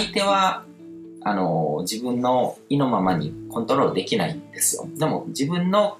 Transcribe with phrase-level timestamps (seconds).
[0.00, 0.64] 相手は、
[1.22, 4.88] あの、自分の意のままにコントロールできないんですよ。
[4.96, 5.98] でも自分の、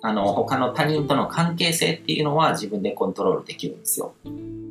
[0.00, 4.14] あの、他の他人との関係性っていうのは自分でコントロールできるんですよ。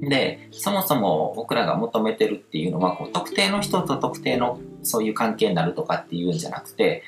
[0.01, 7.03] で、そもそも僕らが求めてるっていうのは、こう特定の人と特定のそういう関係になるとかっていうんじゃなくて、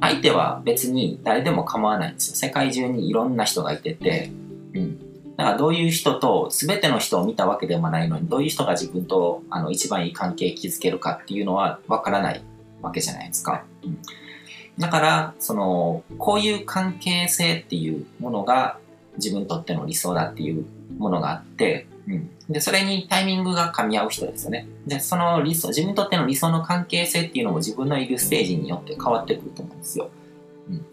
[0.00, 2.36] 相手は別に誰でも構わないんですよ。
[2.36, 4.30] 世界中にいろんな人がいてて、
[4.72, 5.07] うん。
[5.38, 12.42] だからどういう人と、全ての人を見たわけでもないのに、どういう人が自分とあの一番いい関係を築けるかっていうのはわからない
[12.82, 13.64] わけじゃないですか。
[13.84, 13.98] うん。
[14.78, 18.78] だから、その、こういう関係性っていうものが
[19.16, 20.66] 自分にとっての理想だっていう
[20.98, 22.30] ものがあって、うん。
[22.50, 24.66] で、それにタイミングが噛み合う人ですよね。
[24.88, 30.10] で、その理想、自分にとっての理想の関係性っていうのも自分のいるステージによって変わってくると思うんですよ。
[30.68, 30.84] うん。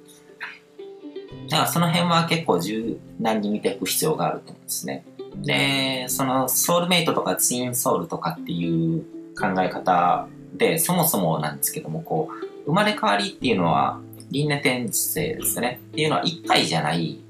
[1.55, 5.05] だからその辺は結構柔軟に見ていく必要があると思うんですね。
[5.37, 9.05] で、そのソウルメイトとかツインソウルとかっていう
[9.39, 15.79] 考え方で、そもそもなんですけども、こう、生まれ変わりっていうのは輪廻転生ですね。
[15.91, 17.21] っていうのは一回じゃない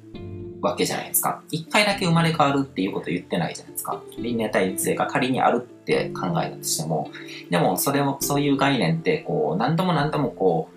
[0.59, 1.43] わけじゃないですか。
[1.51, 4.01] 一回だけ生まれ変わるっていうこと言ってないじゃないですか。
[4.17, 7.11] 輪廻体制が仮にあるって考えたとしても、
[7.51, 10.75] でもそれも、そういう概念って、こう、何度も何度もこう、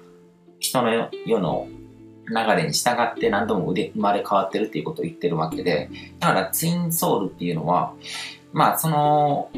[0.59, 0.93] 人の
[1.25, 1.67] 世の
[2.29, 7.95] 流れに従って何度も生まれ変わってるっていうことを言ってるわけで、だからツインソウルっていうのは、
[8.53, 9.51] まあその、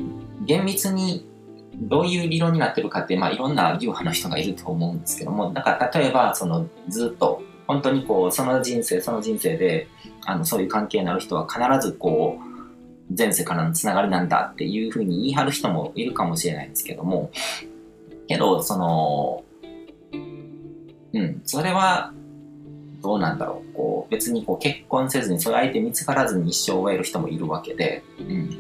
[0.45, 1.27] 厳密に
[1.75, 9.89] どういう理論になってるかって、まあいろんな流派の人がいると思うんですけども、だから例えば、そのずっと本当にこう、その人生、その人生で、
[10.27, 12.51] あの、そういう関係になる人は必ずこう、
[13.17, 17.31] 前世からのつながりなんだっていうふうに言い張る人もいるかもしれないんですけども、
[18.27, 19.45] けど、その、
[21.13, 22.13] うん、それは、
[23.03, 23.75] どうなんだろう。
[23.75, 28.51] こう、別にこう結婚せずに、そういう相手見つからずに一生を終える人もいるわけで、うん。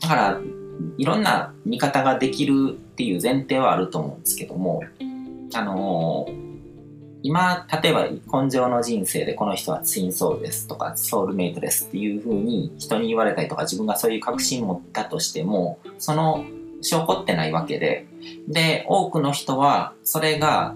[0.00, 0.40] だから、
[0.96, 4.82] いろんな見方ができるっていう前提はあると思うんですけども、
[5.54, 6.50] あのー
[7.22, 8.08] 今、例えば
[8.42, 16.44] 根性の人生でこの人はツインソウルですとかソウルメイトですっていうふうに人に言われたりとか自分がそういう確信を持ったとしても、その
[16.80, 18.06] 証拠ってないわけで、
[18.48, 20.74] で、多くの人はそれが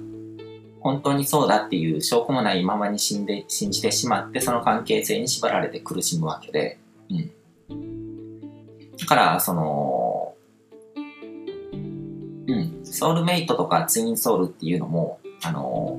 [0.85, 6.79] 本当にそうだっていう証拠もないままに死んで、信じてしまってその関係性に縛られて苦しむわけで、
[7.09, 8.91] うん。
[8.99, 10.35] だから、その、
[12.47, 15.99] うん、ソウルメイトとかツインソウルっていうのも、あの、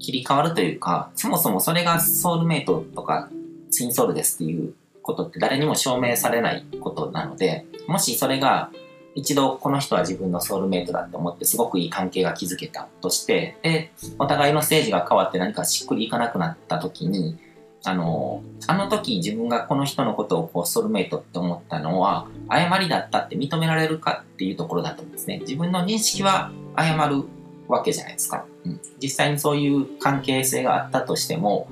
[0.00, 3.30] 切り替わるというか、そもそもそれがソウルメイトとか
[3.70, 8.72] ツインソウルですっていうことって誰にも証明されないことなので、もしそれが
[9.14, 17.38] 一度この人は自分のソウルメイトだって思ってすごくいい関係が築けたとして、で、お互いのステージが変わって何かしっくりいかなくなった時に、
[17.84, 25.38] あの、あの時自分がこの人のことをこうソウルメイトって思ったのは誤りだったって認められるかっていうところだと思うんですね。
[25.40, 27.24] 自分の認識は誤る
[27.68, 28.44] わけじゃないですか。
[28.64, 31.68] うん、実際にそういう関係性があったとしても、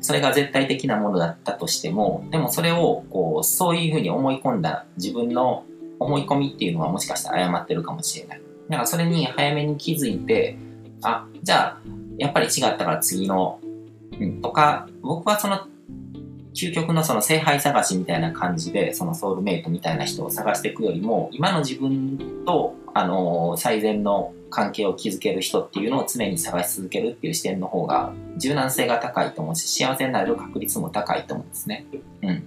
[0.00, 5.64] それが絶対的なものだったとしても、でもそれをこう、そういうふうに思い込んだ自分の
[6.00, 8.40] 思い込みっていうのはもしかしたら誤ってるかもしれない。
[8.68, 10.56] だからそれに早めに気づいて、
[11.02, 11.80] あ、じゃあ、
[12.18, 13.60] やっぱり違ったから次の、
[14.18, 15.60] うん、とか、僕はその、
[16.52, 31.86] 究極のその聖杯探しみたいな感じで、そのソウルメイトみたいな人を探していくよりも、今の自分と、あの最善の関係を築ける人っていうのを常に探し続けるっていう視点の方が柔軟性が高いと思うし幸せになれる確率も高いと思うんですね。
[32.22, 32.44] うん。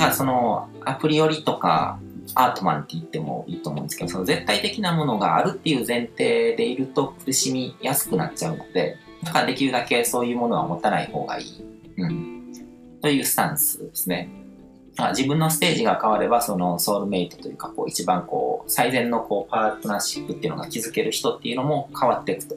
[0.00, 2.00] だからそのアプリよりとか
[2.34, 11.64] アートマンって言ってもいいと思うんですけどその絶対的なものがあるっていう前提でいると苦しみやすくなっちゃうのでだからできるだけそういうものは持たない方がいい。
[11.98, 12.52] うん。
[13.02, 14.30] というスタンスですね。
[15.10, 22.56] 自分のステージが変われば、そのソウルメイトというか、こう一番こう、最善のこうパートナーシップっていうのが築ける人っていうのも変わっていくと。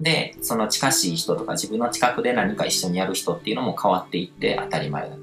[0.00, 5.22] で、その近しい人とか自分の近くで何か一緒にやる人っていうのも変わっていって当たり前だと。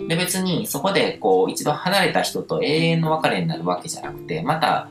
[0.00, 0.08] うん。
[0.08, 4.88] で、別にそこでこう一度離れた人と永遠の別れになるわけじゃなくて、また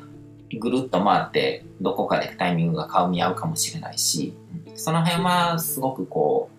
[0.59, 4.33] ぐるっと回ってどこかでタイミングが顔見合うかもしれないし、
[4.75, 6.49] その辺はすごくこ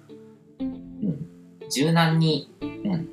[0.60, 1.28] う、うん
[1.70, 3.08] 柔軟に、うん、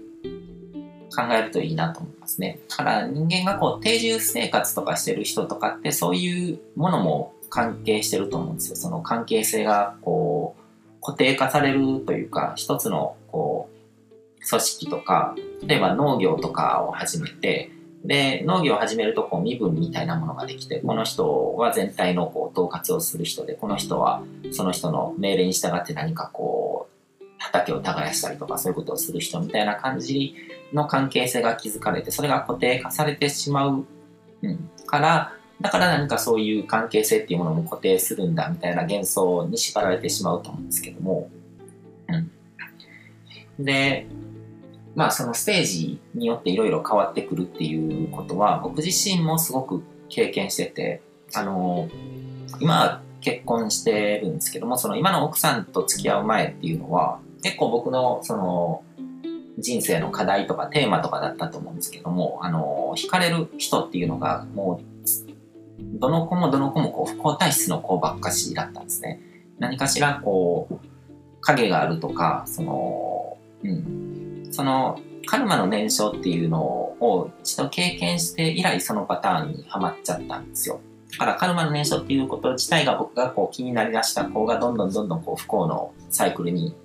[1.15, 2.59] 考えるといいなと思いますね。
[2.69, 8.75] だから人間がこう定住生活とかしてる人とかってそういうものも関係してると思うんですよ。
[8.77, 13.69] その関係性がこう固定化されるというか一つのこ
[14.39, 15.35] う組織とか
[15.67, 17.71] 例えば農業とかを始めて
[18.05, 26.87] で農業を始めるとこう身分みたいなものができてこの人は全体のこう統括をする人でこの人はその人の命令に従って何かこ
[27.19, 30.35] う畑を耕したりとかそういうことをする人みたいな感じ
[30.73, 33.85] の関係性が築かれてそれが固定化されてしまう、
[34.41, 41.29] うん、からだから何かそういう関係性っていうものも固定するんだみたいな幻想に縛られてしまうと思うんですけども、
[42.07, 44.07] うん、で
[44.95, 51.01] まあそのステージによっていろいろ変わってくるっていうことは僕自身もすごく経験してて
[51.33, 51.89] あの
[52.59, 58.83] 今結婚してるんですけどもその今の奥さんと付き合う前っていうのは結構僕のその
[59.57, 65.30] 人生の課題とかテーマとかだったと思うんですけどもあの惹かれる人っていうのがもう
[65.81, 69.19] どの子もどの子もこう不幸体質の子ばっかしだったんですね。
[69.59, 70.75] 何かしらこう
[71.41, 80.81] 影があるとかそのうんそのカルマの燃焼っていうのを一度経験して以来そのパターンにはまっちゃったんですよ。
[81.11, 86.75] だからカルマの燃焼っていうこと自体が僕がこう気になりだした子がどんどんどんどんこう不幸のサイクルに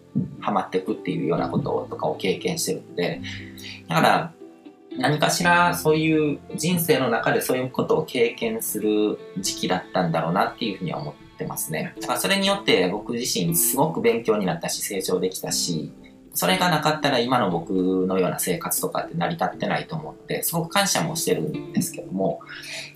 [0.41, 3.21] はまっていくっていうようなこととかを経験してるんで、
[3.89, 4.33] だから
[4.99, 11.95] 何かしらそういう人生の中でそういうことを経験する時期だったんだろうなっていうふうには思ってますね。
[12.01, 15.93] だからそれによって僕自身すごく勉強になったし成長できたし、
[16.33, 17.73] それがなかったら今の僕
[18.07, 22.41] のような生活とかって成り立ってないと思って、すごく感謝もしてるんですけども、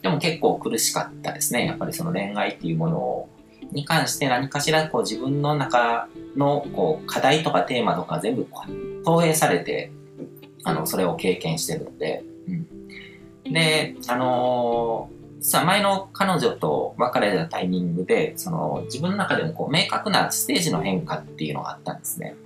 [0.02, 1.66] でも結構苦しかったですね。
[1.66, 3.28] やっぱりその恋愛っていうものを
[3.72, 8.46] に関して何かしらこう自分の中のこう課題とかテーマとか全部
[9.04, 9.92] 投影されて、
[10.64, 13.52] あの、それを経験してるんで、うん。
[13.52, 22.36] で、あのー、さ前の彼女と別れたタイミングで、その自分の中でもこう明確なステージの変化っていうのがあったんですね。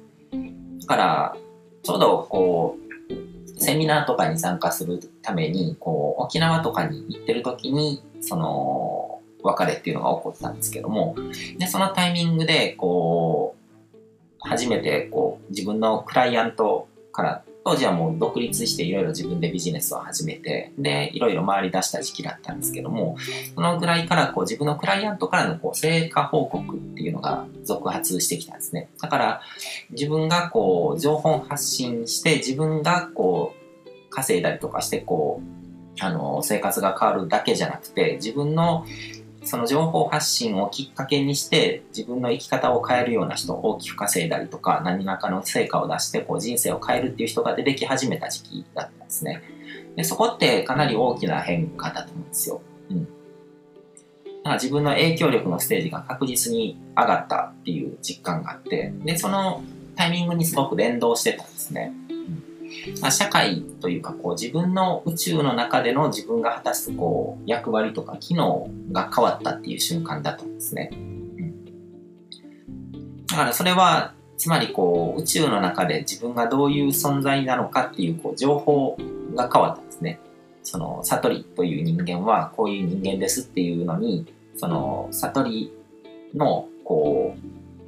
[0.80, 1.36] だから、
[1.82, 11.14] ちょうどこう、セミナーとかに参加するために、こう、沖縄とかに行ってる時に、その、別れっていうのが起こったんですけども、
[11.58, 23.16] で、そのタイミングで、こう、初めて、こう、自分のクライアントから当時はもう独立していろいろ自分でビジネスを始めて、で、いろいろ回り出した時期だったんですけども、
[23.54, 28.90] そのぐらいからこう自分のクライアントからのこう成果報告っていうのが続発してきたんですね。
[29.00, 29.40] だから
[29.90, 38.84] 自分がこう情報発信して自分がこう稼いだりとかしてこう、あの、生活が変わるだけじゃなくて、自分の
[39.44, 49.42] その情報発信をきっかけにして自分の生き方を変えるような人を大きく稼いだりとか何らかの成果を出してこう人生を変えるっていう人が出てき始めた時期だったんですね。
[49.96, 52.62] でそこってかなり大きな変化だと思うんですよ。
[52.90, 53.04] うん。
[53.04, 59.62] だから自分の影響力のステージが確実に上がったっていう実感があって、で、その
[59.96, 61.92] タイミングにすごく連動してたんですね。
[63.00, 70.90] まあ、社会というかこう自分の宇宙の中での自分が果たすこう役割とか機能が変わったっていう瞬間だと思うんですね。
[70.92, 71.54] うん、
[73.26, 78.96] だからそれはつまりこう宇宙の中で自分がどういう存在なのかっていうこう情報
[79.34, 80.20] が変わったんですね。
[80.62, 84.26] その悟りという人間はこういう人間ですっていうのに
[84.56, 85.72] その悟り
[86.34, 87.43] のこう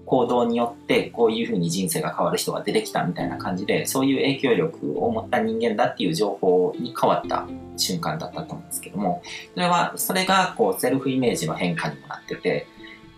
[0.06, 9.20] 行動によってこういうふうに人生が変わる人が出てきたみたいな感じでそういう影響力を持った人間だっていう情報に変わった瞬間だったと思うんですけども
[9.54, 12.66] それはそれがこうセルフイメージの変化にもなってて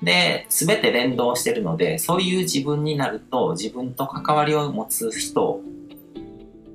[0.03, 5.61] で全て連動してるのでそういう自分になると自分と関わりを持つ人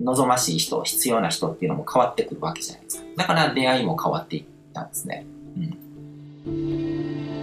[0.02, 4.44] 望ましい人必要な人っていうのも変わってくるわけじゃないですかだから出会いも変わっていっ
[4.74, 5.26] たんですね。
[6.46, 7.43] うん